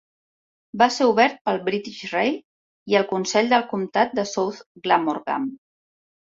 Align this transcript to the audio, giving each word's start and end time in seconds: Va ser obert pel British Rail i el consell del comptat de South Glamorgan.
Va 0.81 0.87
ser 0.95 1.05
obert 1.09 1.37
pel 1.49 1.61
British 1.67 1.99
Rail 2.15 2.39
i 2.95 2.99
el 3.03 3.07
consell 3.13 3.53
del 3.55 3.69
comptat 3.77 4.19
de 4.21 4.27
South 4.35 4.67
Glamorgan. 4.91 5.49